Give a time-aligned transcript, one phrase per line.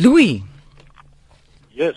[0.00, 0.40] Louis,
[1.76, 1.96] Yes.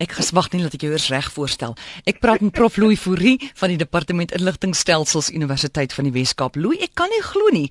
[0.00, 1.74] ek geswag nie dat ek jou eers reg voorstel.
[2.08, 6.56] Ek praat met Prof Louis Fourie van die Departement Inligtingstelsels Universiteit van die Wes-Kaap.
[6.56, 7.68] Louis, ek kan nie glo nie.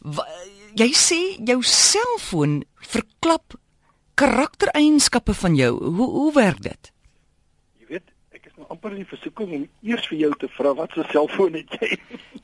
[0.00, 0.24] Wa,
[0.78, 2.62] jy sê jou selfoon
[2.92, 3.56] verklap
[4.20, 5.72] karaktereienskappe van jou.
[5.98, 6.92] Hoe hoe werk dit?
[7.82, 10.72] Jy weet, ek is nou amper in die versoeking om eers vir jou te vra
[10.78, 11.96] wat se selfoon het jy?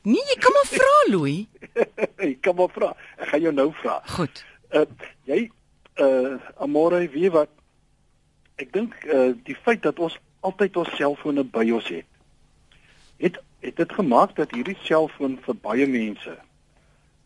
[0.03, 1.45] Nee, jy kan maar vra, Louis.
[2.29, 2.91] ek kan maar vra.
[3.17, 4.01] Ek gaan jou nou vra.
[4.17, 4.43] Goed.
[4.75, 4.85] Uh
[5.29, 5.47] jy
[5.99, 7.49] uh Amore, weet wat?
[8.55, 12.05] Ek dink uh die feit dat ons altyd ons selfone by ons het,
[13.17, 16.37] het het dit gemaak dat hierdie selfoon vir baie mense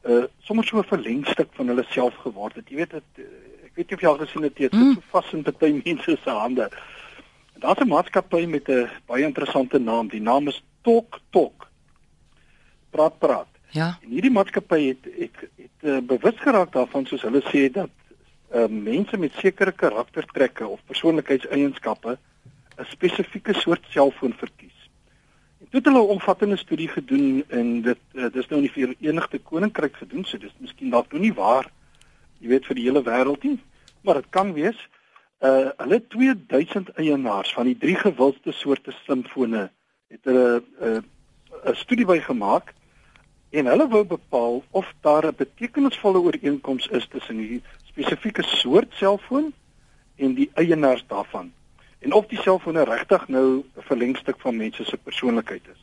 [0.03, 2.69] uh sommer so 'n verlengstuk van hulle self geword het.
[2.69, 3.25] Jy weet dit
[3.65, 4.93] ek weet nie of jy al gesien het dit Mm.
[4.93, 6.69] so vas in baie mense se hande.
[7.59, 10.07] Daar's 'n maatskappy met 'n baie interessante naam.
[10.07, 11.69] Die naam is Tok Tok.
[12.89, 13.47] Praat praat.
[13.71, 13.97] Ja.
[14.01, 17.89] En hierdie maatskappy het het het uh, bewus geraak daarvan soos hulle sê dat
[18.53, 22.17] uh, mense met sekere karaktertrekke of persoonlikheidseienskappe
[22.77, 24.89] 'n spesifieke soort selfoon verkies.
[25.59, 28.77] En toe het hulle 'n omvattende studie gedoen en dit uh, dis nou in die
[28.97, 31.71] Verenigde Koninkryk gedoen, so dis miskien dalk nou nie waar
[32.39, 33.59] jy weet vir die hele wêreld nie,
[34.01, 34.79] maar dit kan wees.
[35.39, 39.69] Uh hulle 2000 eienaars van die drie gewildste soorte slimfone
[40.07, 41.01] het hulle 'n uh,
[41.71, 42.73] 'n studie by gemaak
[43.49, 47.61] en hulle wou bepaal of daar 'n betekenisvolle ooreenkoms is tussen die
[47.93, 49.53] spesifieke soort selfoon
[50.15, 51.51] en die eienaars daarvan
[52.03, 55.81] en of die selfone regtig nou 'n verlengstuk van mense se persoonlikheid is.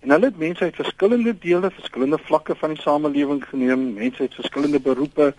[0.00, 4.34] En hulle het mense uit verskillende dele, verskillende vlakke van die samelewing geneem, mense uit
[4.34, 5.34] verskillende beroepe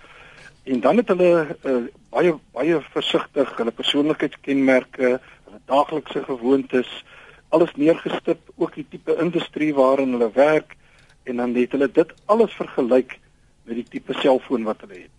[0.64, 1.78] en dan het hulle uh,
[2.10, 7.06] baie baie versigtig hulle persoonlikheidskenmerke, hulle daaglikse gewoontes,
[7.50, 10.76] alles neergestip, ook die tipe industrie waarin hulle werk
[11.24, 13.20] en dan het hulle dit alles vergelyk
[13.64, 15.19] met die tipe selfoon wat hulle het.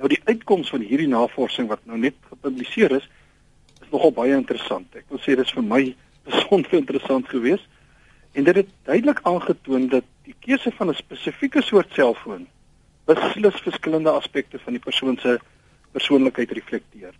[0.00, 3.06] Nou die uitkoms van hierdie navorsing wat nou net gepubliseer is,
[3.82, 4.88] is nogal baie interessant.
[4.94, 5.82] Ek wil sê dis vir my
[6.28, 7.68] besonder interessant geweest
[8.34, 12.46] en dit het duidelik aangetoon dat die keuse van 'n spesifieke soort selfoon
[13.04, 15.38] beslis verskillende aspekte van die persoon se
[15.92, 17.12] persoonlikheid reflekteer.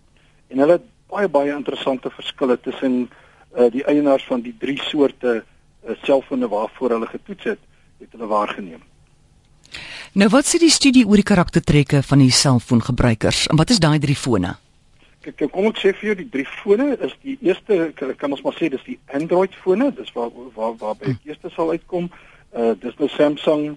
[0.48, 5.34] En hulle het baie baie interessante verskille tussen uh, die eienaars van die drie soorte
[5.42, 7.60] uh, selfone waarvoor hulle getoets het,
[8.00, 8.82] het hulle waargeneem.
[10.14, 13.48] Nou wat sê die studie oor die karaktertrekke van die selfoongebruikers?
[13.50, 14.52] En wat is daai drie fone?
[15.24, 18.42] Kyk, kom ek sê vir jou die drie fone is die eerste kan- kan ons
[18.44, 22.10] maar sê dis die Android fone, dis waar waar waar by die eerste sal uitkom.
[22.54, 23.76] Uh dis nou Samsung,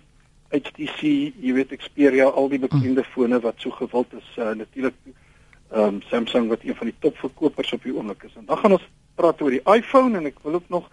[0.54, 1.02] HTC,
[1.42, 4.28] jy weet Xperia, al die bekende fone wat so gewild is.
[4.38, 4.94] Uh natuurlik
[5.72, 8.36] ehm um, Samsung wat een van die topverkopers op die oomblik is.
[8.38, 10.86] En dan gaan ons praat oor die iPhone en ek wil ook nog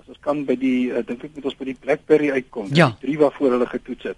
[0.00, 2.72] as ons kan by die uh, dink ek moet ons by die BlackBerry uitkom.
[2.72, 2.94] Ja.
[2.96, 4.16] Die drie waarvoor hulle getoets het.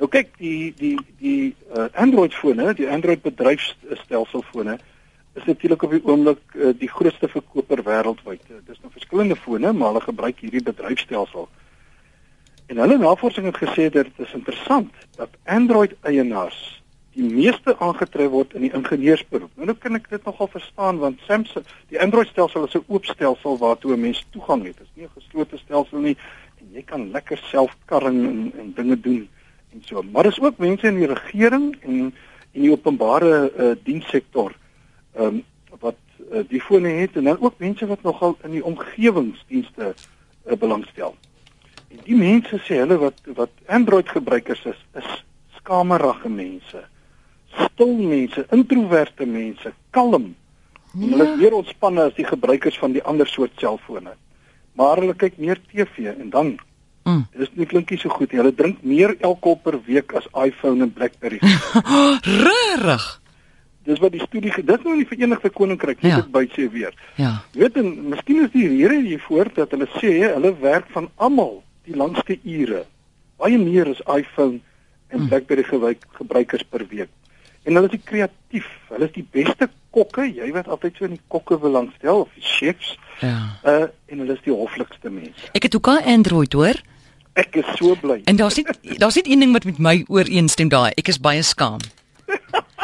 [0.00, 4.78] Nou kyk, die die die uh, Android fone, die Android bedryfsstelselfone
[5.36, 8.46] is natuurlik op die oomblik uh, die grootste verkoper wêreldwyd.
[8.48, 11.50] Uh, dis nou verskillende fone, maar hulle gebruik hierdie bedryfstelsel.
[12.72, 16.60] En hulle navorsing het gesê dat dit is interessant dat Android eienaars
[17.12, 19.50] die meeste aangetref word in die ingenieursberoep.
[19.58, 23.04] Nou, nou kan ek dit nogal verstaan want Samsung, die Android stelsel is 'n oop
[23.04, 24.78] stelsel waartoe 'n mens toegang het.
[24.78, 26.16] Dit is nie 'n geslote stelsel nie
[26.60, 29.28] en jy kan lekker self karring en, en dinge doen
[29.72, 30.02] en so.
[30.02, 32.14] Maar daar is ook mense in die regering en
[32.52, 34.54] en die openbare uh, dienssektor
[35.14, 35.44] ehm um,
[35.80, 35.96] wat
[36.32, 41.14] uh, die fone het en dan ook mense wat nogal in die omgewingsdienste uh, belangstel.
[41.88, 45.10] En die mense sê hulle wat wat Android gebruikers is, is
[45.60, 46.82] skamerige mense.
[47.54, 50.34] Stil mense, introverte mense, kalm.
[50.92, 51.06] Ja.
[51.06, 54.14] Hulle is meer ontspanne as die gebruikers van die ander soort selfone.
[54.78, 56.56] Maar hulle kyk meer TV en dan
[57.10, 57.26] Mm.
[57.38, 58.40] Dis nie klinkie so goed nie.
[58.40, 61.38] Hulle drink meer alkohol per week as iPhone en BlackBerry.
[62.46, 63.20] Regtig?
[63.88, 66.16] Dis wat die studie gedis nou in die Verenigde Koninkryk Ja.
[66.20, 66.92] dit by sê weer.
[67.16, 67.42] Ja.
[67.54, 71.62] Jy weet en miskien is die rede hiervoor dat hulle sê hulle werk van almal
[71.88, 72.84] die langste ure.
[73.40, 74.60] Baie meer as iPhone
[75.10, 77.08] en BlackBerry gebruik, gebruikers per week.
[77.64, 78.68] En hulle is die kreatief.
[78.92, 80.28] Hulle is die beste kokke.
[80.28, 82.94] Jy weet altyd so in die kokke belangstel of die chefs.
[83.20, 83.56] Ja.
[83.64, 85.50] Uh en hulle is die hoflikste mense.
[85.54, 86.74] Ek het ook 'n Android hoor.
[87.38, 88.20] Ek is so bly.
[88.24, 90.90] En daar's net daar's net een ding wat met my ooreenstem daai.
[90.96, 91.78] Ek is baie skaam.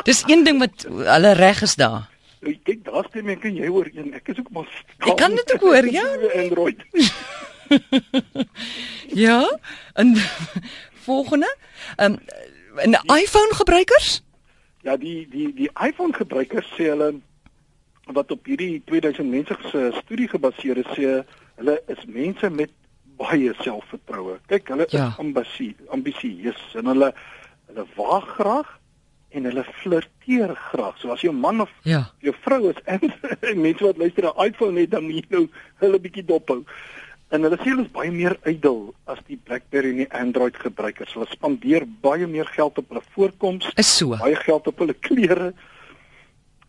[0.06, 2.06] Dis een ding wat hulle reg is daar.
[2.40, 4.12] Nou, Kyk, daar stem ek en jy oor een.
[4.14, 6.06] Ek is ook maar Ek kan dit ook hoor, ja.
[6.34, 6.82] Android.
[9.16, 9.58] Ja.
[9.92, 10.16] En
[11.08, 11.56] volgende,
[11.96, 12.18] ehm um,
[12.76, 14.22] en iPhone gebruikers?
[14.82, 17.14] Ja, die die die iPhone gebruikers sê hulle
[18.14, 21.22] wat op hierdie 2000 mense se studie gebaseer is, sê
[21.56, 22.70] hulle is mense met
[23.16, 24.38] baie selfvertroue.
[24.50, 25.08] Kyk, hulle Ja.
[25.08, 27.12] is ambisie, ambisieus en hulle
[27.68, 28.68] hulle waag graag
[29.36, 30.98] en hulle flirteer graag.
[30.98, 32.04] So as jou man of Ja.
[32.20, 33.00] jou vrou is en
[33.60, 35.48] mense wat luister na iPhone het dan moet jy nou
[35.82, 36.64] hulle bietjie dophou.
[37.34, 41.12] En hulle sê hulle is baie meer ydel as die BlackBerry en die Android gebruikers.
[41.16, 44.14] Hulle spandeer baie meer geld op hulle voorkoms, so.
[44.16, 45.52] baie geld op hulle klere.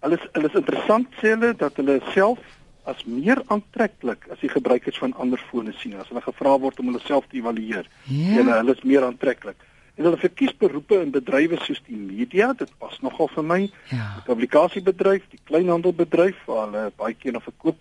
[0.02, 2.40] Hulle is hulle is interessant sê hulle dat hulle self
[2.88, 5.96] as meer aantreklik as die gebruikers van ander fone sien.
[6.00, 8.36] As hulle gevra word om hulle self te evalueer, Ja.
[8.40, 9.56] hulle hulle is meer aantreklik.
[9.98, 13.60] En hulle verkies beroepe in bedrywe soos die media, dit pas nogal vir my
[13.92, 14.14] Ja.
[14.16, 17.78] die publikasiebedryf, die kleinhandelbedryf waar hulle baie keer na verkoop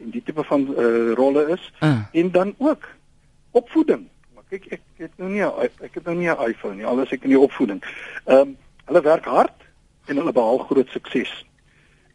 [0.00, 1.98] en die tipe van uh, rolle is Uh.
[2.12, 2.88] en dan ook
[3.52, 4.06] opvoeding.
[4.34, 7.24] Maar kyk ek het nou nie ek het nou nie 'n iPhone nie, alles ek
[7.24, 7.82] in die opvoeding.
[8.26, 8.56] Ehm um,
[8.86, 9.58] hulle werk hard
[10.06, 11.44] en hulle behaal groot sukses.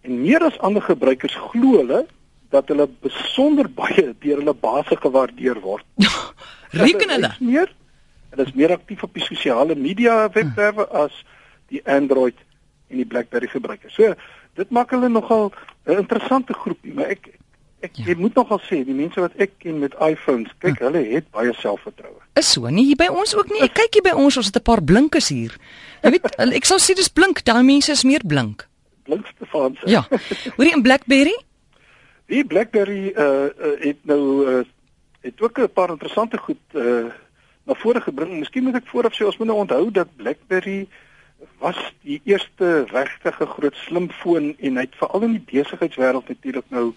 [0.06, 2.06] En meer as ander gebruikers glo hulle
[2.54, 5.86] dat hulle besonder baie deur hulle baas gewaardeer word.
[6.72, 7.31] Reken hulle.
[7.40, 7.72] meer.
[8.31, 11.16] Hulle is meer aktief op die sosiale media webwerwe as
[11.72, 12.36] die Android
[12.92, 13.96] en die BlackBerry gebruikers.
[13.98, 14.13] So
[14.56, 15.52] dit maak hulle nogal
[15.88, 17.34] 'n interessante groepie, maar ek
[17.81, 18.06] ek Ja.
[18.06, 21.54] jy moet nogal sê die mense wat ek ken met iPhones, kyk hulle het baie
[21.54, 22.18] selfvertroue.
[22.36, 23.62] Is so nie hier by ons ook nie.
[23.62, 25.54] Ek kyk hier by ons, ons het 'n paar blinkes hier.
[26.04, 28.68] Jy weet, ek sou sê dis blink, daai mense is meer blink.
[29.06, 29.90] Blinkste se.
[29.90, 30.06] Ja.
[30.58, 31.36] Hoorie in BlackBerry?
[32.28, 34.64] Die BlackBerry uh, uh het nou uh
[35.22, 37.06] het ook 'n paar interessante goed uh
[37.66, 38.40] na vore gebring.
[38.40, 40.88] Miskien moet ek vooraf sê ons moet nou onthou dat BlackBerry
[41.60, 46.94] was die eerste regtige groot slimfoon en hy het veral in die besigheidswêreld natuurlik nou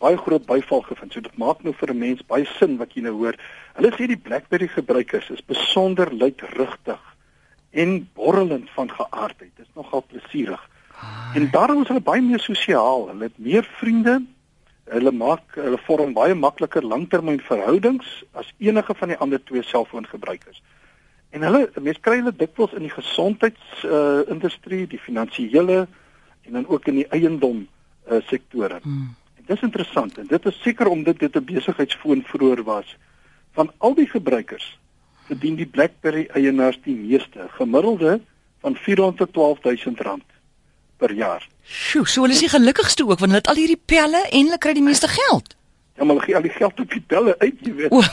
[0.00, 1.12] baie groot byval gevind.
[1.12, 3.36] So dit maak nou vir 'n mens baie sin wat jy nou hoor.
[3.74, 7.00] Hulle sê die BlackBerry gebruikers is besonder luidrigtig
[7.70, 9.52] en borrelend van geaardheid.
[9.56, 10.69] Dit is nogal plesierig.
[11.34, 13.08] En daarom is hulle baie meer sosiaal.
[13.08, 14.18] Hulle het meer vriende.
[14.90, 20.62] Hulle maak hulle vorm baie makliker langtermynverhoudings as enige van die ander twee selfoongebruikers.
[21.30, 25.84] En hulle mense kry hulle dikwels in die gesondheids uh, industrie, die finansiële
[26.48, 28.80] en dan ook in die eiendom uh, sektore.
[28.82, 29.12] Hmm.
[29.38, 32.96] En dis interessant en dit is seker omdat dit 'n besigheidsfoon vroeër was.
[33.54, 34.78] Van al die gebruikers
[35.30, 38.20] verdien die BlackBerry eienaars die meeste, gemiddelde
[38.60, 40.29] van 412 000 rand
[41.00, 41.46] per jaar.
[41.64, 44.60] Sjoe, so hulle is die gelukkigste ook want hulle het al hierdie pelle en hulle
[44.62, 45.56] kry die meeste geld.
[45.96, 47.92] Ja, maar hulle gee al die geld op die telle uit, jy weet.
[47.92, 48.00] O,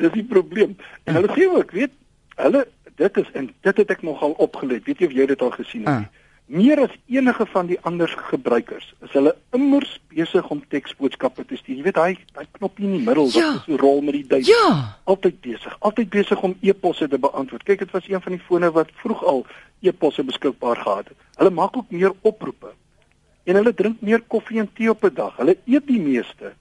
[0.00, 0.72] Dis die probleem.
[1.06, 1.92] En hulle sê ook, weet,
[2.40, 2.64] hulle
[2.98, 4.82] dit is en dit het ek nogal opgelet.
[4.86, 6.04] Weet jy of jy dit al gesien het?
[6.04, 6.22] Ah.
[6.46, 11.76] Meer as enige van die ander gebruikers is hulle immers besig om teksboodskappe te stuur.
[11.78, 13.52] Jy weet daai daai knoppie in die middel Ja.
[13.54, 14.42] wat so rol met die duim.
[14.44, 14.98] ja.
[15.04, 17.62] Altyd besig, altyd besig om e-posse te beantwoord.
[17.62, 19.46] Kyk, dit was een van die fone wat vroeg al
[19.80, 21.16] e-posse beskikbaar gehad het.
[21.36, 22.72] Hulle maak ook meer oproepe.
[23.44, 25.36] En hulle drink meer koffie en tee op 'n dag.
[25.36, 26.52] Hulle eet die meeste.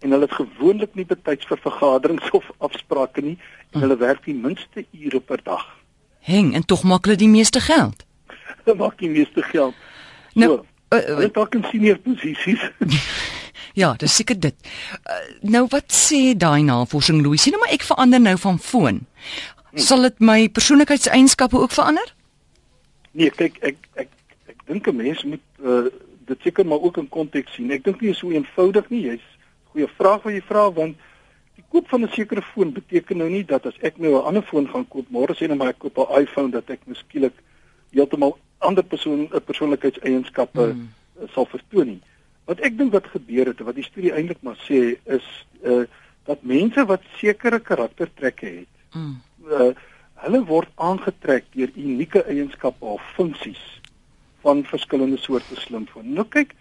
[0.00, 3.38] En hulle het gewoonlik nie betyds vir vergaderings of afsprake nie
[3.72, 5.64] en hulle werk die minste ure per dag.
[6.20, 8.04] Heng en tog maak hulle die meeste geld.
[8.64, 9.74] Hulle maak die meeste geld.
[10.34, 12.70] Nou, so, uh, uh, in senior posisies.
[13.82, 14.56] ja, dis seker dit.
[15.04, 17.42] Uh, nou wat sê daai navorsing Louis?
[17.42, 19.04] Sien nou maar ek verander nou van foon.
[19.74, 22.14] Sal dit my persoonlikheidseienskappe ook verander?
[23.14, 24.10] Nee, kyk ek ek
[24.50, 25.86] ek dink 'n mens moet uh,
[26.26, 27.70] dit seker maar ook in konteks sien.
[27.70, 29.02] Ek dink nie is so eenvoudig nie.
[29.10, 29.26] Jy's
[29.72, 30.96] goeie vraag wat jy vra want
[31.54, 34.42] die koop van 'n sekere foon beteken nou nie dat as ek nou 'n ander
[34.42, 37.34] foon gaan koop, môre sê nou maar ek koop 'n iPhone dat ek nou skielik
[37.94, 40.88] heeltemal ander persoon 'n persoonlikheidseienskappe Hmm.
[41.20, 41.28] mm.
[41.34, 42.02] sal vertoon nie.
[42.44, 45.26] Wat ek dink wat gebeur het, wat die studie eintlik maar sê is
[45.62, 45.84] uh
[46.24, 49.20] dat mense wat sekere karaktertrekke het, Mm.
[49.50, 49.74] uh,
[50.24, 53.80] hulle word aangetrek deur unieke eienskappe of funksies
[54.40, 56.12] van verskillende soorte slimfoon.
[56.12, 56.54] Nou kyk,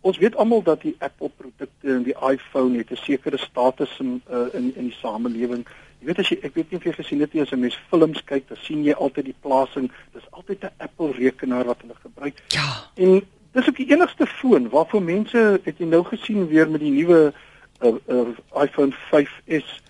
[0.00, 4.22] ons weet almal dat die Apple produkte en die iPhone het 'n sekere status in
[4.30, 5.66] uh, in in die samelewing.
[6.04, 7.78] Jy weet as jy ek weet nie of jy gesien het nie as 'n mens
[7.88, 9.90] films kyk, dan sien jy altyd die plasing.
[10.12, 12.42] Dis altyd 'n Apple rekenaar wat hulle gebruik.
[12.52, 12.84] Ja.
[12.94, 16.90] En dis ook die enigste foon waarvoor mense het jy nou gesien weer met die
[16.90, 17.32] nuwe
[17.80, 18.28] uh, uh,
[18.62, 19.80] iPhone 5s is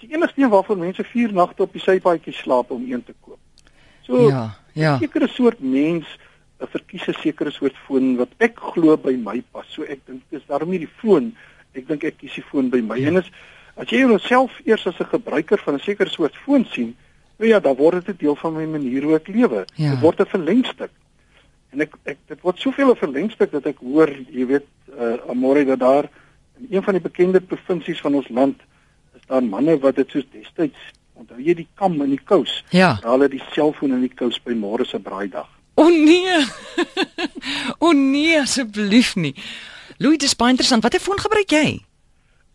[0.00, 3.38] die enigste een waarvoor mense 4 nagte op die sypaadjie slaap om een te koop.
[4.02, 4.94] So Ja, ja.
[4.94, 6.06] 'n sekere soort mens
[6.60, 9.66] uh, verkies 'n sekere soort foon wat ek glo by my pas.
[9.68, 11.36] So ek dink dis daarom nie die foon,
[11.72, 12.96] ek dink ek kies die foon by my.
[12.96, 13.06] Ja.
[13.06, 13.30] En is
[13.78, 16.96] as jy jouself eers as 'n gebruiker van 'n sekere soort foon sien,
[17.38, 19.64] nou ja, dan word dit 'n deel van my manier hoe ek lewe.
[19.74, 19.90] Ja.
[19.90, 20.90] Dit word 'n verlengstuk.
[21.70, 24.66] En ek ek dit word soveel 'n verlengstuk dat ek hoor, jy weet,
[24.98, 26.08] uh, Amore dat daar
[26.58, 28.58] in een van die bekende provinsies van ons land
[29.14, 30.78] is daar manne wat dit soos destyds
[31.18, 32.64] onthou jy die kam in die kous.
[32.70, 32.98] Ja.
[33.02, 35.48] Daar hulle die selfoon in die kous by môre se braaidag.
[35.74, 36.38] O oh, nee.
[37.78, 39.34] o oh, nee, asseblief nie.
[39.98, 40.82] Louis, dis baie interessant.
[40.82, 41.78] Watter foon gebruik jy?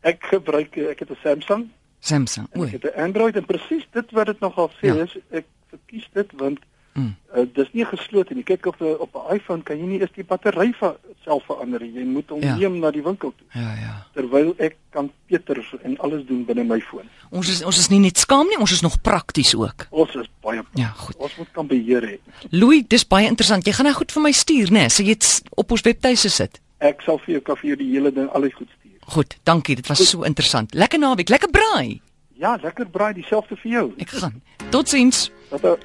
[0.03, 1.69] Ek gebruik ek het 'n Samsung
[1.99, 2.47] Samsung.
[2.51, 2.63] en O.
[2.65, 5.03] ek het 'n Android en presies dit wat dit nogal sê Ja.
[5.03, 6.59] is ek verkies dit want
[6.95, 7.15] Mm.
[7.35, 8.43] Uh, dis nie geslote nie.
[8.43, 11.79] Kyk op 'n op 'n iPhone kan jy nie eers die battery va- self verander
[11.81, 11.91] nie.
[11.91, 12.55] Jy moet hom Ja.
[12.55, 13.47] neem na die winkel toe.
[13.61, 14.05] Ja, ja.
[14.13, 17.09] Terwyl ek kan Peter en alles doen binne my foon.
[17.31, 19.87] Ons is ons is nie net skaam nie, ons is nog prakties ook.
[19.89, 21.15] Ons is baie Ja, goed.
[21.17, 22.19] Ons moet kan beheer hê.
[22.51, 23.65] Louis, dis baie interessant.
[23.65, 24.87] Jy gaan nou goed vir my stuur, né?
[24.91, 25.17] So jy
[25.55, 26.59] op ons webtuise sit.
[26.79, 28.82] Ek sal vir jou kan vir jou die hele ding alles goed stuur.
[29.05, 29.75] Goed, dankie.
[29.75, 30.73] Dit was so interessant.
[30.73, 32.01] Lekker naweek, lekker braai.
[32.33, 33.85] Ja, lekker braai dieselfde vir jou.
[33.97, 34.41] Ek gaan.
[34.69, 35.31] Totsiens.
[35.49, 35.77] Dat